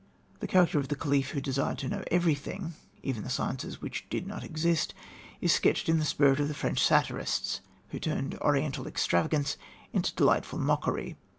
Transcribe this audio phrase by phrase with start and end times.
[0.39, 4.25] The character of the caliph, who desired to know everything, even the sciences which did
[4.25, 4.95] not exist,
[5.41, 9.57] is sketched in the spirit of the French satirists, who turned Oriental extravagance
[9.93, 11.17] into delightful mockery.